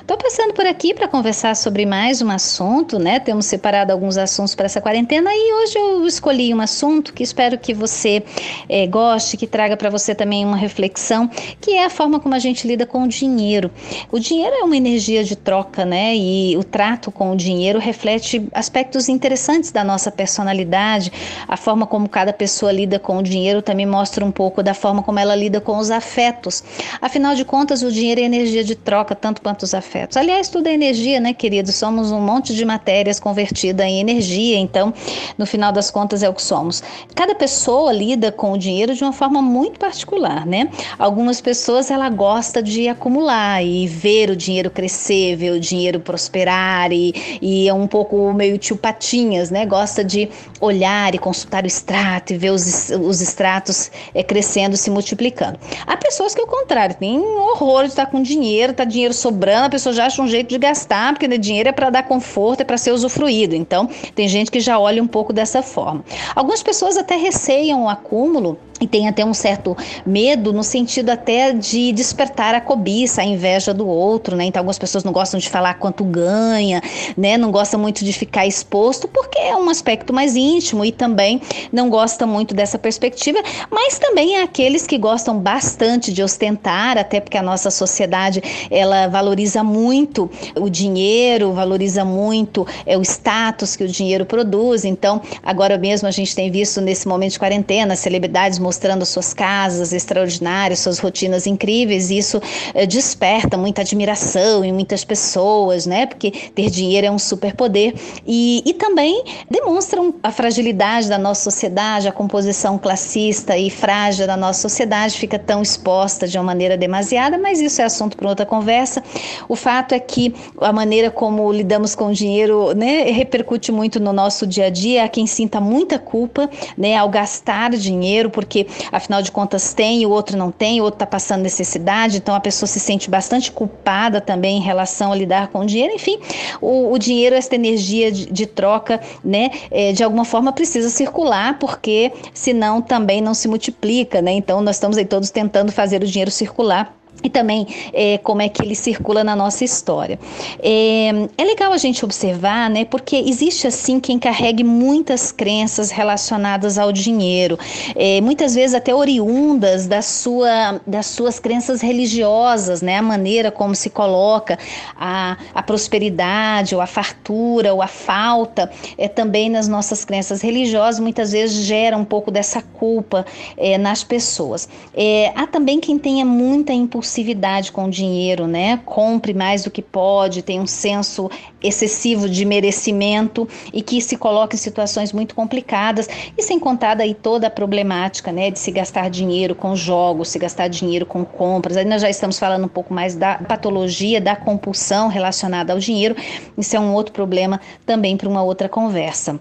Estou 0.00 0.16
passando 0.18 0.52
por 0.52 0.66
aqui 0.66 0.92
para 0.92 1.08
conversar 1.08 1.56
sobre 1.56 1.86
mais 1.86 2.20
um 2.20 2.30
assunto, 2.30 2.98
né? 2.98 3.18
Temos 3.18 3.46
separado 3.46 3.92
alguns 3.92 4.16
assuntos 4.16 4.54
para 4.54 4.66
essa 4.66 4.80
quarentena 4.80 5.30
e 5.32 5.52
hoje 5.54 5.78
eu 5.78 6.06
escolhi 6.06 6.52
um 6.54 6.60
assunto 6.60 7.12
que 7.12 7.22
espero 7.22 7.58
que 7.58 7.72
você 7.72 8.22
é, 8.68 8.86
goste, 8.86 9.36
que 9.36 9.46
traga 9.46 9.76
para 9.76 9.90
você 9.90 10.14
também 10.14 10.44
uma 10.44 10.56
reflexão, 10.56 11.28
que 11.60 11.72
é 11.72 11.84
a 11.84 11.90
forma 11.90 12.20
como 12.20 12.34
a 12.34 12.38
gente 12.38 12.66
lida 12.66 12.86
com 12.86 13.02
o 13.02 13.08
dinheiro. 13.08 13.70
O 14.10 14.18
dinheiro 14.18 14.54
é 14.54 14.62
uma 14.62 14.76
energia 14.76 15.24
de 15.24 15.36
troca, 15.36 15.84
né? 15.84 16.14
E 16.16 16.56
o 16.56 16.64
trato 16.64 17.10
com 17.10 17.32
o 17.32 17.36
dinheiro 17.36 17.78
reflete 17.78 18.46
aspectos 18.52 19.08
interessantes 19.08 19.70
da 19.70 19.82
nossa 19.82 20.10
personalidade. 20.10 21.12
A 21.48 21.56
forma 21.56 21.86
como 21.86 22.08
cada 22.08 22.32
pessoa 22.32 22.70
lida 22.70 22.98
com 22.98 23.18
o 23.18 23.22
dinheiro 23.22 23.62
também 23.62 23.86
mostra 23.86 24.24
um 24.24 24.30
pouco 24.30 24.62
da 24.62 24.74
forma 24.74 25.02
como 25.02 25.18
ela 25.18 25.34
lida 25.34 25.60
com 25.60 25.78
os 25.78 25.90
afetos. 25.90 26.62
Afinal 27.00 27.34
de 27.34 27.44
contas, 27.44 27.82
o 27.82 27.90
dinheiro 27.90 28.20
é 28.20 28.24
energia 28.24 28.62
de 28.62 28.74
troca, 28.74 29.14
tanto 29.14 29.42
quanto 29.42 29.62
os 29.62 29.73
afetos. 29.74 30.16
Aliás, 30.16 30.48
tudo 30.48 30.68
é 30.68 30.72
energia, 30.72 31.20
né, 31.20 31.34
queridos? 31.34 31.74
Somos 31.74 32.10
um 32.12 32.20
monte 32.20 32.54
de 32.54 32.64
matérias 32.64 33.20
convertida 33.20 33.84
em 33.84 34.00
energia, 34.00 34.58
então, 34.58 34.94
no 35.36 35.46
final 35.46 35.72
das 35.72 35.90
contas, 35.90 36.22
é 36.22 36.28
o 36.28 36.34
que 36.34 36.42
somos. 36.42 36.82
Cada 37.14 37.34
pessoa 37.34 37.92
lida 37.92 38.30
com 38.30 38.52
o 38.52 38.58
dinheiro 38.58 38.94
de 38.94 39.02
uma 39.02 39.12
forma 39.12 39.42
muito 39.42 39.78
particular, 39.78 40.46
né? 40.46 40.70
Algumas 40.98 41.40
pessoas 41.40 41.90
ela 41.90 42.08
gosta 42.08 42.62
de 42.62 42.88
acumular 42.88 43.64
e 43.64 43.86
ver 43.86 44.30
o 44.30 44.36
dinheiro 44.36 44.70
crescer, 44.70 45.36
ver 45.36 45.50
o 45.50 45.60
dinheiro 45.60 46.00
prosperar 46.00 46.92
e, 46.92 47.38
e 47.40 47.68
é 47.68 47.74
um 47.74 47.86
pouco 47.86 48.32
meio 48.32 48.58
tio 48.58 48.76
patinhas, 48.76 49.50
né? 49.50 49.66
Gosta 49.66 50.04
de 50.04 50.28
olhar 50.60 51.14
e 51.14 51.18
consultar 51.18 51.64
o 51.64 51.66
extrato 51.66 52.32
e 52.32 52.38
ver 52.38 52.50
os, 52.50 52.90
os 52.90 53.20
extratos 53.20 53.90
é, 54.14 54.22
crescendo, 54.22 54.76
se 54.76 54.90
multiplicando. 54.90 55.58
Há 55.86 55.96
pessoas 55.96 56.34
que, 56.34 56.40
ao 56.40 56.46
contrário, 56.46 56.94
têm 56.94 57.18
horror 57.18 57.84
de 57.84 57.90
estar 57.90 58.06
com 58.06 58.22
dinheiro, 58.22 58.72
tá 58.72 58.84
dinheiro 58.84 59.14
sobrando, 59.14 59.63
a 59.66 59.70
pessoa 59.70 59.92
já 59.92 60.06
acha 60.06 60.22
um 60.22 60.28
jeito 60.28 60.48
de 60.48 60.58
gastar, 60.58 61.12
porque 61.12 61.28
né, 61.28 61.38
dinheiro 61.38 61.68
é 61.68 61.72
para 61.72 61.90
dar 61.90 62.02
conforto, 62.04 62.60
é 62.60 62.64
para 62.64 62.76
ser 62.76 62.92
usufruído. 62.92 63.54
Então, 63.54 63.88
tem 64.14 64.28
gente 64.28 64.50
que 64.50 64.60
já 64.60 64.78
olha 64.78 65.02
um 65.02 65.06
pouco 65.06 65.32
dessa 65.32 65.62
forma. 65.62 66.04
Algumas 66.34 66.62
pessoas 66.62 66.96
até 66.96 67.16
receiam 67.16 67.84
o 67.84 67.88
acúmulo 67.88 68.58
e 68.84 68.86
tem 68.86 69.08
até 69.08 69.24
um 69.24 69.32
certo 69.32 69.74
medo 70.04 70.52
no 70.52 70.62
sentido 70.62 71.10
até 71.10 71.52
de 71.52 71.90
despertar 71.92 72.54
a 72.54 72.60
cobiça, 72.60 73.22
a 73.22 73.24
inveja 73.24 73.72
do 73.72 73.88
outro, 73.88 74.36
né? 74.36 74.44
Então 74.44 74.60
algumas 74.60 74.78
pessoas 74.78 75.02
não 75.04 75.12
gostam 75.12 75.40
de 75.40 75.48
falar 75.48 75.74
quanto 75.74 76.04
ganha, 76.04 76.82
né? 77.16 77.38
Não 77.38 77.50
gostam 77.50 77.80
muito 77.80 78.04
de 78.04 78.12
ficar 78.12 78.46
exposto 78.46 79.08
porque 79.08 79.38
é 79.38 79.56
um 79.56 79.70
aspecto 79.70 80.12
mais 80.12 80.36
íntimo 80.36 80.84
e 80.84 80.92
também 80.92 81.40
não 81.72 81.88
gosta 81.88 82.26
muito 82.26 82.54
dessa 82.54 82.78
perspectiva, 82.78 83.38
mas 83.70 83.98
também 83.98 84.36
há 84.36 84.44
aqueles 84.44 84.86
que 84.86 84.98
gostam 84.98 85.38
bastante 85.38 86.12
de 86.12 86.22
ostentar, 86.22 86.98
até 86.98 87.20
porque 87.20 87.38
a 87.38 87.42
nossa 87.42 87.70
sociedade 87.70 88.42
ela 88.70 89.08
valoriza 89.08 89.64
muito 89.64 90.30
o 90.54 90.68
dinheiro, 90.68 91.52
valoriza 91.52 92.04
muito 92.04 92.66
é, 92.84 92.98
o 92.98 93.02
status 93.02 93.76
que 93.76 93.84
o 93.84 93.88
dinheiro 93.88 94.26
produz. 94.26 94.84
Então, 94.84 95.22
agora 95.42 95.78
mesmo 95.78 96.06
a 96.06 96.10
gente 96.10 96.34
tem 96.34 96.50
visto 96.50 96.82
nesse 96.82 97.08
momento 97.08 97.32
de 97.32 97.38
quarentena 97.38 97.96
celebridades 97.96 98.58
mostrando 98.58 98.73
suas 99.04 99.32
casas 99.34 99.92
extraordinárias, 99.92 100.80
suas 100.80 100.98
rotinas 100.98 101.46
incríveis, 101.46 102.10
e 102.10 102.18
isso 102.18 102.40
é, 102.74 102.86
desperta 102.86 103.56
muita 103.56 103.82
admiração 103.82 104.64
em 104.64 104.72
muitas 104.72 105.04
pessoas, 105.04 105.86
né? 105.86 106.06
Porque 106.06 106.30
ter 106.30 106.70
dinheiro 106.70 107.06
é 107.06 107.10
um 107.10 107.18
superpoder 107.18 107.94
e, 108.26 108.62
e 108.64 108.74
também 108.74 109.24
demonstram 109.50 110.14
a 110.22 110.30
fragilidade 110.30 111.08
da 111.08 111.18
nossa 111.18 111.42
sociedade, 111.42 112.08
a 112.08 112.12
composição 112.12 112.78
classista 112.78 113.56
e 113.56 113.70
frágil 113.70 114.26
da 114.26 114.36
nossa 114.36 114.60
sociedade 114.60 115.16
fica 115.18 115.38
tão 115.38 115.62
exposta 115.62 116.26
de 116.26 116.36
uma 116.38 116.44
maneira 116.44 116.76
demasiada, 116.76 117.38
mas 117.38 117.60
isso 117.60 117.80
é 117.80 117.84
assunto 117.84 118.16
para 118.16 118.28
outra 118.28 118.46
conversa. 118.46 119.02
O 119.48 119.56
fato 119.56 119.94
é 119.94 119.98
que 119.98 120.34
a 120.60 120.72
maneira 120.72 121.10
como 121.10 121.52
lidamos 121.52 121.94
com 121.94 122.06
o 122.06 122.12
dinheiro, 122.12 122.74
né, 122.74 123.04
repercute 123.10 123.70
muito 123.70 124.00
no 124.00 124.12
nosso 124.12 124.46
dia 124.46 124.66
a 124.66 124.70
dia. 124.70 125.04
Há 125.04 125.08
quem 125.08 125.26
sinta 125.26 125.60
muita 125.60 125.98
culpa, 125.98 126.48
né, 126.76 126.96
ao 126.96 127.08
gastar 127.08 127.70
dinheiro, 127.70 128.30
porque 128.30 128.63
afinal 128.92 129.22
de 129.22 129.32
contas 129.32 129.74
tem 129.74 130.04
o 130.04 130.10
outro 130.10 130.36
não 130.36 130.50
tem, 130.50 130.80
o 130.80 130.84
outro 130.84 130.96
está 130.96 131.06
passando 131.06 131.42
necessidade, 131.42 132.18
então 132.18 132.34
a 132.34 132.40
pessoa 132.40 132.66
se 132.66 132.80
sente 132.80 133.10
bastante 133.10 133.50
culpada 133.50 134.20
também 134.20 134.58
em 134.58 134.60
relação 134.60 135.12
a 135.12 135.16
lidar 135.16 135.48
com 135.48 135.60
o 135.60 135.66
dinheiro. 135.66 135.94
Enfim, 135.94 136.18
o, 136.60 136.92
o 136.92 136.98
dinheiro, 136.98 137.34
essa 137.34 137.54
energia 137.54 138.10
de, 138.10 138.26
de 138.30 138.46
troca, 138.46 139.00
né, 139.24 139.50
é, 139.70 139.92
de 139.92 140.02
alguma 140.02 140.24
forma 140.24 140.52
precisa 140.52 140.88
circular, 140.88 141.58
porque 141.58 142.12
senão 142.32 142.80
também 142.80 143.20
não 143.20 143.34
se 143.34 143.48
multiplica, 143.48 144.20
né? 144.20 144.32
Então 144.32 144.60
nós 144.60 144.76
estamos 144.76 144.96
aí 144.96 145.04
todos 145.04 145.30
tentando 145.30 145.72
fazer 145.72 146.02
o 146.02 146.06
dinheiro 146.06 146.30
circular 146.30 146.94
e 147.24 147.30
também 147.30 147.66
é, 147.94 148.18
como 148.18 148.42
é 148.42 148.48
que 148.50 148.62
ele 148.62 148.74
circula 148.74 149.24
na 149.24 149.34
nossa 149.34 149.64
história. 149.64 150.18
É, 150.62 151.08
é, 151.38 151.44
legal 151.44 151.72
a 151.72 151.78
gente 151.78 152.04
observar, 152.04 152.68
né, 152.68 152.84
porque 152.84 153.16
existe 153.16 153.66
assim 153.66 153.98
quem 153.98 154.18
carregue 154.18 154.62
muitas 154.62 155.32
crenças 155.32 155.90
relacionadas 155.90 156.76
ao 156.76 156.92
dinheiro, 156.92 157.58
é, 157.96 158.20
muitas 158.20 158.54
vezes 158.54 158.74
até 158.74 158.94
oriundas 158.94 159.86
da 159.86 160.02
sua, 160.02 160.80
das 160.86 161.06
suas 161.06 161.40
crenças 161.40 161.80
religiosas, 161.80 162.82
né, 162.82 162.98
a 162.98 163.02
maneira 163.02 163.50
como 163.50 163.74
se 163.74 163.88
coloca 163.88 164.58
a, 164.94 165.38
a 165.54 165.62
prosperidade, 165.62 166.74
ou 166.74 166.80
a 166.82 166.86
fartura, 166.86 167.72
ou 167.72 167.80
a 167.80 167.86
falta, 167.86 168.70
é 168.98 169.08
também 169.08 169.48
nas 169.48 169.66
nossas 169.66 170.04
crenças 170.04 170.42
religiosas, 170.42 171.00
muitas 171.00 171.32
vezes 171.32 171.64
gera 171.64 171.96
um 171.96 172.04
pouco 172.04 172.30
dessa 172.30 172.60
culpa 172.60 173.24
é, 173.56 173.78
nas 173.78 174.04
pessoas. 174.04 174.68
É, 174.92 175.32
há 175.34 175.46
também 175.46 175.80
quem 175.80 175.98
tenha 175.98 176.24
muita 176.24 176.72
impulsividade 176.72 177.03
impulsividade 177.04 177.70
com 177.70 177.84
o 177.84 177.90
dinheiro, 177.90 178.46
né? 178.46 178.80
Compre 178.84 179.34
mais 179.34 179.62
do 179.62 179.70
que 179.70 179.82
pode, 179.82 180.40
tem 180.40 180.58
um 180.58 180.66
senso 180.66 181.30
excessivo 181.62 182.28
de 182.28 182.44
merecimento 182.46 183.46
e 183.72 183.82
que 183.82 184.00
se 184.00 184.16
coloca 184.16 184.56
em 184.56 184.58
situações 184.58 185.12
muito 185.12 185.34
complicadas 185.34 186.08
e 186.36 186.42
sem 186.42 186.58
contar 186.58 186.94
daí 186.94 187.14
toda 187.14 187.46
a 187.46 187.50
problemática, 187.50 188.32
né, 188.32 188.50
de 188.50 188.58
se 188.58 188.70
gastar 188.70 189.08
dinheiro 189.10 189.54
com 189.54 189.76
jogos, 189.76 190.28
se 190.28 190.38
gastar 190.38 190.68
dinheiro 190.68 191.04
com 191.04 191.24
compras. 191.24 191.76
Aí 191.76 191.84
nós 191.84 192.00
já 192.00 192.08
estamos 192.08 192.38
falando 192.38 192.64
um 192.64 192.68
pouco 192.68 192.92
mais 192.92 193.14
da 193.14 193.36
patologia 193.36 194.20
da 194.20 194.34
compulsão 194.34 195.08
relacionada 195.08 195.72
ao 195.72 195.78
dinheiro. 195.78 196.16
Isso 196.56 196.74
é 196.74 196.80
um 196.80 196.94
outro 196.94 197.12
problema 197.12 197.60
também 197.84 198.16
para 198.16 198.28
uma 198.28 198.42
outra 198.42 198.68
conversa. 198.68 199.38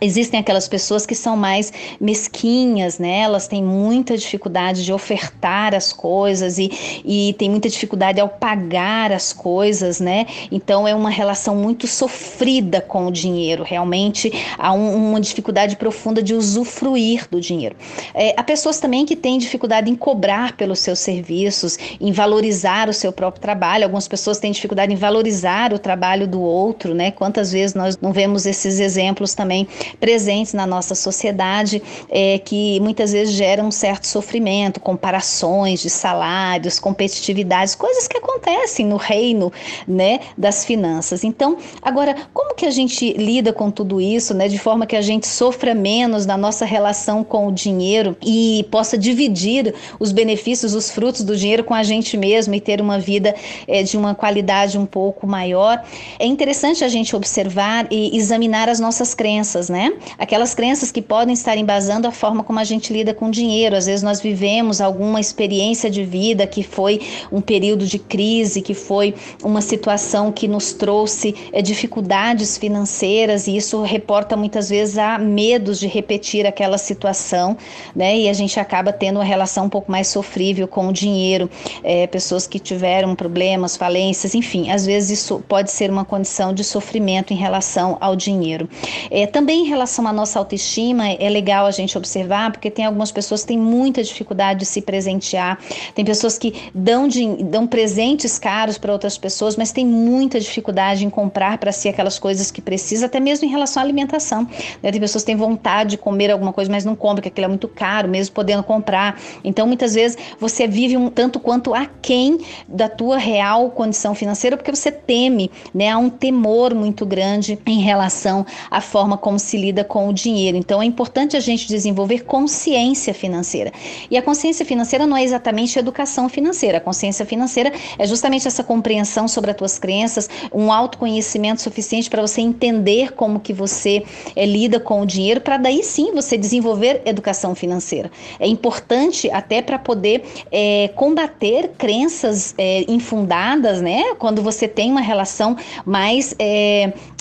Existem 0.00 0.38
aquelas 0.38 0.68
pessoas 0.68 1.06
que 1.06 1.14
são 1.14 1.36
mais 1.36 1.72
mesquinhas, 2.00 2.98
né? 2.98 3.20
Elas 3.20 3.48
têm 3.48 3.62
muita 3.62 4.16
dificuldade 4.16 4.84
de 4.84 4.92
ofertar 4.92 5.74
as 5.74 5.92
coisas 5.92 6.58
e, 6.58 6.70
e 7.04 7.34
têm 7.38 7.50
muita 7.50 7.68
dificuldade 7.68 8.20
ao 8.20 8.28
pagar 8.28 9.12
as 9.12 9.32
coisas, 9.32 10.00
né? 10.00 10.26
Então 10.50 10.86
é 10.86 10.94
uma 10.94 11.10
relação 11.10 11.56
muito 11.56 11.86
sofrida 11.86 12.80
com 12.80 13.06
o 13.06 13.10
dinheiro. 13.10 13.62
Realmente 13.62 14.32
há 14.58 14.72
um, 14.72 15.10
uma 15.10 15.20
dificuldade 15.20 15.76
profunda 15.76 16.22
de 16.22 16.34
usufruir 16.34 17.26
do 17.30 17.40
dinheiro. 17.40 17.76
É, 18.14 18.34
há 18.36 18.42
pessoas 18.42 18.78
também 18.78 19.06
que 19.06 19.16
têm 19.16 19.38
dificuldade 19.38 19.90
em 19.90 19.96
cobrar 19.96 20.56
pelos 20.56 20.80
seus 20.80 20.98
serviços, 20.98 21.78
em 22.00 22.12
valorizar 22.12 22.88
o 22.88 22.92
seu 22.92 23.12
próprio 23.12 23.40
trabalho. 23.40 23.84
Algumas 23.84 24.06
pessoas 24.06 24.38
têm 24.38 24.52
dificuldade 24.52 24.92
em 24.92 24.96
valorizar 24.96 25.72
o 25.72 25.78
trabalho 25.78 26.28
do 26.28 26.40
outro, 26.40 26.94
né? 26.94 27.10
Quantas 27.10 27.52
vezes 27.52 27.74
nós 27.74 27.98
não 28.00 28.12
vemos 28.12 28.44
esses 28.46 28.78
exemplos 28.78 29.34
também 29.34 29.63
presentes 29.98 30.52
na 30.52 30.66
nossa 30.66 30.94
sociedade, 30.94 31.82
é, 32.08 32.38
que 32.38 32.80
muitas 32.80 33.12
vezes 33.12 33.34
geram 33.34 33.66
um 33.66 33.70
certo 33.70 34.06
sofrimento, 34.06 34.80
comparações 34.80 35.80
de 35.80 35.90
salários, 35.90 36.78
competitividades, 36.78 37.74
coisas 37.74 38.06
que 38.08 38.18
acontecem 38.18 38.86
no 38.86 38.96
reino 38.96 39.52
né, 39.86 40.20
das 40.36 40.64
finanças. 40.64 41.24
Então, 41.24 41.56
agora, 41.82 42.16
como 42.32 42.54
que 42.54 42.66
a 42.66 42.70
gente 42.70 43.12
lida 43.12 43.52
com 43.52 43.70
tudo 43.70 44.00
isso, 44.00 44.34
né, 44.34 44.48
de 44.48 44.58
forma 44.58 44.86
que 44.86 44.96
a 44.96 45.02
gente 45.02 45.26
sofra 45.26 45.74
menos 45.74 46.26
na 46.26 46.36
nossa 46.36 46.64
relação 46.64 47.24
com 47.24 47.48
o 47.48 47.52
dinheiro 47.52 48.16
e 48.22 48.66
possa 48.70 48.96
dividir 48.96 49.74
os 49.98 50.12
benefícios, 50.12 50.74
os 50.74 50.90
frutos 50.90 51.22
do 51.22 51.36
dinheiro 51.36 51.64
com 51.64 51.74
a 51.74 51.82
gente 51.82 52.16
mesmo 52.16 52.54
e 52.54 52.60
ter 52.60 52.80
uma 52.80 52.98
vida 52.98 53.34
é, 53.66 53.82
de 53.82 53.96
uma 53.96 54.14
qualidade 54.14 54.78
um 54.78 54.86
pouco 54.86 55.26
maior? 55.26 55.82
É 56.18 56.26
interessante 56.26 56.84
a 56.84 56.88
gente 56.88 57.14
observar 57.14 57.86
e 57.90 58.16
examinar 58.16 58.68
as 58.68 58.80
nossas 58.80 59.14
crenças 59.14 59.53
crenças, 59.54 59.68
né? 59.68 59.92
Aquelas 60.18 60.54
crenças 60.54 60.90
que 60.90 61.00
podem 61.00 61.32
estar 61.34 61.56
embasando 61.56 62.08
a 62.08 62.10
forma 62.10 62.42
como 62.42 62.58
a 62.58 62.64
gente 62.64 62.92
lida 62.92 63.14
com 63.14 63.30
dinheiro. 63.30 63.76
Às 63.76 63.86
vezes 63.86 64.02
nós 64.02 64.20
vivemos 64.20 64.80
alguma 64.80 65.20
experiência 65.20 65.90
de 65.90 66.04
vida 66.04 66.46
que 66.46 66.62
foi 66.62 67.00
um 67.30 67.40
período 67.40 67.86
de 67.86 67.98
crise, 67.98 68.60
que 68.60 68.74
foi 68.74 69.14
uma 69.42 69.60
situação 69.60 70.32
que 70.32 70.48
nos 70.48 70.72
trouxe 70.72 71.34
é, 71.52 71.62
dificuldades 71.62 72.58
financeiras 72.58 73.46
e 73.46 73.56
isso 73.56 73.82
reporta 73.82 74.36
muitas 74.36 74.68
vezes 74.68 74.98
a 74.98 75.18
medos 75.18 75.78
de 75.78 75.86
repetir 75.86 76.46
aquela 76.46 76.78
situação, 76.78 77.56
né? 77.94 78.16
E 78.16 78.28
a 78.28 78.32
gente 78.32 78.58
acaba 78.58 78.92
tendo 78.92 79.16
uma 79.16 79.24
relação 79.24 79.66
um 79.66 79.70
pouco 79.70 79.90
mais 79.90 80.08
sofrível 80.08 80.66
com 80.66 80.88
o 80.88 80.92
dinheiro. 80.92 81.48
É, 81.82 82.06
pessoas 82.06 82.46
que 82.46 82.58
tiveram 82.58 83.14
problemas, 83.14 83.76
falências, 83.76 84.34
enfim, 84.34 84.70
às 84.70 84.84
vezes 84.84 85.20
isso 85.20 85.42
pode 85.48 85.70
ser 85.70 85.90
uma 85.90 86.04
condição 86.04 86.52
de 86.52 86.64
sofrimento 86.64 87.32
em 87.32 87.36
relação 87.36 87.96
ao 88.00 88.16
dinheiro. 88.16 88.68
É, 89.10 89.26
também 89.26 89.43
em 89.50 89.64
relação 89.64 90.06
à 90.06 90.12
nossa 90.12 90.38
autoestima, 90.38 91.08
é 91.08 91.28
legal 91.28 91.66
a 91.66 91.70
gente 91.70 91.96
observar, 91.96 92.52
porque 92.52 92.70
tem 92.70 92.84
algumas 92.84 93.10
pessoas 93.10 93.42
que 93.42 93.48
têm 93.48 93.58
muita 93.58 94.02
dificuldade 94.02 94.60
de 94.60 94.66
se 94.66 94.80
presentear, 94.80 95.58
tem 95.94 96.04
pessoas 96.04 96.38
que 96.38 96.54
dão, 96.74 97.08
de, 97.08 97.42
dão 97.44 97.66
presentes 97.66 98.38
caros 98.38 98.78
para 98.78 98.92
outras 98.92 99.18
pessoas, 99.18 99.56
mas 99.56 99.72
tem 99.72 99.86
muita 99.86 100.38
dificuldade 100.38 101.04
em 101.04 101.10
comprar 101.10 101.58
para 101.58 101.72
si 101.72 101.88
aquelas 101.88 102.18
coisas 102.18 102.50
que 102.50 102.60
precisa, 102.60 103.06
até 103.06 103.20
mesmo 103.20 103.46
em 103.46 103.50
relação 103.50 103.82
à 103.82 103.84
alimentação. 103.84 104.48
Né? 104.82 104.90
Tem 104.90 105.00
pessoas 105.00 105.22
que 105.22 105.26
têm 105.26 105.36
vontade 105.36 105.90
de 105.90 105.98
comer 105.98 106.30
alguma 106.30 106.52
coisa, 106.52 106.70
mas 106.70 106.84
não 106.84 106.94
compram, 106.94 107.16
porque 107.16 107.28
aquilo 107.28 107.46
é 107.46 107.48
muito 107.48 107.68
caro, 107.68 108.08
mesmo 108.08 108.34
podendo 108.34 108.62
comprar. 108.62 109.20
Então, 109.42 109.66
muitas 109.66 109.94
vezes, 109.94 110.16
você 110.38 110.66
vive 110.66 110.96
um 110.96 111.08
tanto 111.08 111.38
quanto 111.38 111.74
aquém 111.74 112.38
da 112.68 112.88
tua 112.88 113.18
real 113.18 113.70
condição 113.70 114.14
financeira, 114.14 114.56
porque 114.56 114.74
você 114.74 114.90
teme, 114.90 115.50
né? 115.72 115.90
Há 115.90 115.98
um 115.98 116.10
temor 116.10 116.74
muito 116.74 117.04
grande 117.04 117.58
em 117.66 117.80
relação 117.80 118.46
à 118.70 118.80
forma 118.80 119.16
como 119.16 119.33
se 119.38 119.56
lida 119.56 119.84
com 119.84 120.08
o 120.08 120.12
dinheiro. 120.12 120.56
Então, 120.56 120.82
é 120.82 120.84
importante 120.84 121.36
a 121.36 121.40
gente 121.40 121.66
desenvolver 121.68 122.24
consciência 122.24 123.12
financeira. 123.14 123.72
E 124.10 124.16
a 124.16 124.22
consciência 124.22 124.64
financeira 124.64 125.06
não 125.06 125.16
é 125.16 125.22
exatamente 125.22 125.78
educação 125.78 126.28
financeira. 126.28 126.78
A 126.78 126.80
consciência 126.80 127.24
financeira 127.24 127.72
é 127.98 128.06
justamente 128.06 128.46
essa 128.46 128.64
compreensão 128.64 129.28
sobre 129.28 129.50
as 129.50 129.56
tuas 129.56 129.78
crenças, 129.78 130.28
um 130.52 130.72
autoconhecimento 130.72 131.62
suficiente 131.62 132.08
para 132.10 132.22
você 132.22 132.40
entender 132.40 133.12
como 133.12 133.40
que 133.40 133.52
você 133.52 134.02
é, 134.34 134.46
lida 134.46 134.80
com 134.80 135.00
o 135.00 135.06
dinheiro, 135.06 135.40
para 135.40 135.56
daí 135.56 135.82
sim 135.82 136.12
você 136.12 136.36
desenvolver 136.36 137.02
educação 137.04 137.54
financeira. 137.54 138.10
É 138.38 138.46
importante 138.46 139.30
até 139.30 139.62
para 139.62 139.78
poder 139.78 140.24
é, 140.50 140.88
combater 140.94 141.72
crenças 141.76 142.54
é, 142.56 142.84
infundadas, 142.88 143.80
né? 143.80 144.14
Quando 144.18 144.42
você 144.42 144.68
tem 144.68 144.90
uma 144.90 145.00
relação 145.00 145.56
mais 145.84 146.34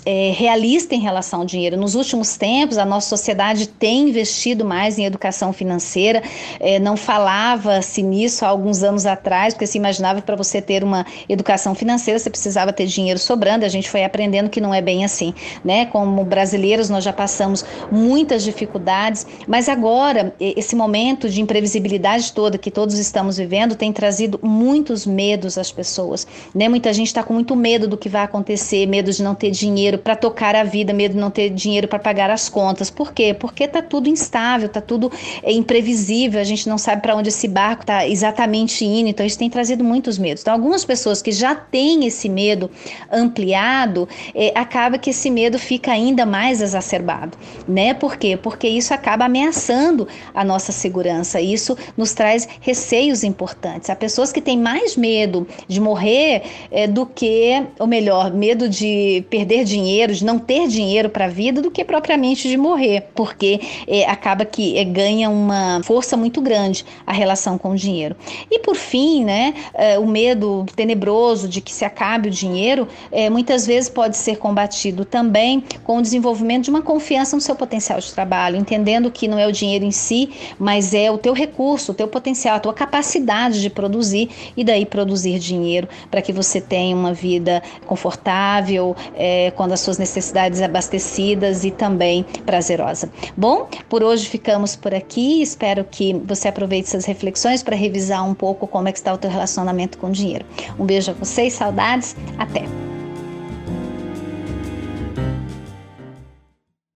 é, 0.06 0.32
realista 0.36 0.96
em 0.96 1.00
relação 1.00 1.42
ao 1.42 1.46
dinheiro. 1.46 1.78
Nos 1.78 1.96
últimos 1.96 2.38
tempos, 2.38 2.78
a 2.78 2.86
nossa 2.86 3.10
sociedade 3.10 3.68
tem 3.68 4.10
investido 4.10 4.66
mais 4.66 4.98
em 4.98 5.06
educação 5.06 5.54
financeira. 5.54 6.22
É, 6.60 6.80
não 6.80 6.98
falava-se 6.98 8.02
nisso 8.02 8.46
há 8.46 8.50
alguns 8.50 8.84
anos 8.84 9.06
atrás, 9.06 9.54
porque 9.54 9.68
se 9.68 9.78
imaginava 9.78 10.20
que 10.20 10.26
para 10.26 10.36
você 10.36 10.62
ter 10.62 10.84
uma 10.84 11.06
educação 11.28 11.74
financeira 11.74 12.20
você 12.20 12.30
precisava 12.30 12.74
ter 12.74 12.86
dinheiro 12.86 13.20
sobrando. 13.20 13.66
A 13.66 13.70
gente 13.70 13.90
foi 13.90 14.04
aprendendo 14.04 14.50
que 14.50 14.62
não 14.62 14.74
é 14.74 14.82
bem 14.82 15.06
assim, 15.06 15.34
né? 15.64 15.86
Como 15.86 16.24
brasileiros, 16.24 16.90
nós 16.90 17.04
já 17.04 17.14
passamos 17.14 17.66
muitas 17.92 18.44
dificuldades, 18.44 19.26
mas 19.48 19.70
agora 19.70 20.34
esse 20.40 20.76
momento 20.76 21.30
de 21.30 21.42
imprevisibilidade 21.42 22.32
toda 22.34 22.58
que 22.58 22.72
todos 22.72 22.98
estamos 22.98 23.38
vivendo 23.38 23.76
tem 23.76 23.92
trazido 23.92 24.40
muitos 24.42 25.06
medos 25.06 25.58
às 25.58 25.72
pessoas, 25.72 26.28
né? 26.54 26.68
Muita 26.68 26.92
gente 26.94 27.08
está 27.08 27.24
com 27.24 27.34
muito 27.34 27.56
medo 27.56 27.88
do 27.88 27.98
que 27.98 28.10
vai 28.10 28.24
acontecer, 28.24 28.86
medo 28.86 29.12
de 29.12 29.24
não 29.24 29.36
ter 29.36 29.52
dinheiro 29.52 29.93
dinheiro 29.94 29.98
para 30.00 30.16
tocar 30.16 30.56
a 30.56 30.63
vida, 30.63 30.94
medo 30.94 31.13
de 31.13 31.19
não 31.19 31.30
ter 31.30 31.50
dinheiro 31.50 31.88
para 31.88 32.00
pagar 32.00 32.30
as 32.30 32.50
contas. 32.50 32.90
Por 32.90 33.13
quê? 33.13 33.34
Porque 33.34 33.68
tá 33.68 33.81
tudo 33.81 34.10
instável, 34.10 34.68
tá 34.68 34.81
tudo 34.81 35.12
é, 35.42 35.51
imprevisível, 35.51 36.40
a 36.40 36.44
gente 36.44 36.68
não 36.68 36.78
sabe 36.78 37.01
para 37.01 37.16
onde 37.16 37.30
esse 37.30 37.48
barco 37.48 37.84
está 37.84 38.07
exatamente 38.07 38.84
indo, 38.86 39.10
então 39.10 39.25
isso 39.25 39.38
tem 39.38 39.50
trazido 39.50 39.84
muitos 39.84 40.18
medos. 40.18 40.42
Então, 40.42 40.54
algumas 40.54 40.84
pessoas 40.84 41.22
que 41.22 41.31
já 41.31 41.56
têm 41.56 42.06
esse 42.06 42.28
medo 42.28 42.69
ampliado, 43.12 44.07
é, 44.34 44.51
acaba 44.56 44.98
que 44.98 45.10
esse 45.10 45.30
medo 45.30 45.60
fica 45.60 45.92
ainda 45.92 46.25
mais 46.25 46.62
exacerbado, 46.62 47.38
né? 47.68 47.94
Por 47.94 48.18
quê? 48.18 48.38
Porque 48.38 48.68
isso 48.68 48.94
acaba 48.94 49.25
ameaçando 49.25 50.07
a 50.34 50.44
nossa 50.44 50.72
segurança, 50.72 51.40
isso 51.40 51.78
nos 51.95 52.13
traz 52.13 52.48
receios 52.62 53.24
importantes. 53.24 53.90
Há 53.90 53.95
pessoas 53.95 54.31
que 54.31 54.42
têm 54.42 54.57
mais 54.57 54.95
medo 54.95 55.48
de 55.68 55.80
morrer 55.80 56.44
é, 56.72 56.88
do 56.88 57.06
que, 57.06 57.63
ou 57.80 57.88
melhor, 57.88 58.34
medo 58.34 58.68
de 58.68 59.24
perder 59.30 59.63
dinheiro 59.63 59.82
dinheiro, 59.83 60.13
de 60.13 60.24
não 60.24 60.39
ter 60.39 60.68
dinheiro 60.68 61.09
para 61.09 61.25
a 61.25 61.27
vida, 61.27 61.62
do 61.62 61.69
que 61.69 61.83
propriamente 61.83 62.47
de 62.47 62.57
morrer, 62.57 63.09
porque 63.13 63.59
é, 63.88 64.06
acaba 64.06 64.45
que 64.45 64.77
é, 64.77 64.83
ganha 64.83 65.30
uma 65.30 65.81
força 65.83 66.15
muito 66.15 66.41
grande 66.41 66.85
a 67.06 67.12
relação 67.12 67.57
com 67.57 67.71
o 67.71 67.75
dinheiro. 67.75 68.15
E 68.50 68.59
por 68.59 68.75
fim, 68.75 69.24
né, 69.24 69.53
é, 69.74 70.00
o 70.00 70.07
medo 70.07 70.65
tenebroso 70.75 71.47
de 71.47 71.59
que 71.59 71.71
se 71.71 71.83
acabe 71.83 72.30
o 72.30 72.31
dinheiro, 72.31 72.88
é, 73.12 73.30
muitas 73.30 73.68
vezes 73.68 73.89
pode 73.89 74.15
ser 74.18 74.38
combatido 74.38 75.03
também 75.03 75.63
com 75.83 75.97
o 75.97 76.01
desenvolvimento 76.01 76.65
de 76.65 76.69
uma 76.69 76.81
confiança 76.81 77.35
no 77.35 77.41
seu 77.41 77.56
potencial 77.56 78.00
de 78.00 78.12
trabalho, 78.13 78.56
entendendo 78.56 79.12
que 79.12 79.27
não 79.27 79.38
é 79.38 79.47
o 79.47 79.51
dinheiro 79.51 79.85
em 79.85 79.91
si, 79.91 80.30
mas 80.57 80.94
é 80.94 81.12
o 81.12 81.18
teu 81.18 81.33
recurso, 81.33 81.91
o 81.91 81.95
teu 81.95 82.07
potencial, 82.07 82.56
a 82.56 82.59
tua 82.59 82.74
capacidade 82.74 83.62
de 83.62 83.69
produzir 83.69 84.30
e 84.56 84.63
daí 84.63 84.85
produzir 84.85 85.39
dinheiro 85.39 85.88
para 86.09 86.21
que 86.21 86.31
você 86.31 86.62
tenha 86.62 86.95
uma 86.95 87.13
vida 87.13 87.62
confortável, 87.85 88.95
é, 89.15 89.51
quando 89.56 89.73
as 89.74 89.81
suas 89.81 89.98
necessidades 89.98 90.62
abastecidas 90.62 91.64
e 91.64 91.72
também 91.72 92.24
prazerosa. 92.46 93.10
Bom, 93.36 93.68
por 93.90 94.04
hoje 94.04 94.28
ficamos 94.28 94.75
por 94.75 94.94
aqui. 94.94 95.42
Espero 95.42 95.84
que 95.84 96.14
você 96.25 96.48
aproveite 96.48 96.88
essas 96.88 97.06
reflexões 97.06 97.64
para 97.64 97.75
revisar 97.75 98.28
um 98.28 98.34
pouco 98.34 98.68
como 98.68 98.88
é 98.88 98.92
que 98.92 98.98
está 98.98 99.14
o 99.14 99.18
teu 99.18 99.30
relacionamento 99.30 99.98
com 99.98 100.08
o 100.08 100.12
dinheiro. 100.12 100.46
Um 100.80 100.86
beijo 100.86 101.12
a 101.12 101.14
vocês, 101.14 101.54
saudades, 101.54 102.16
até! 102.38 102.93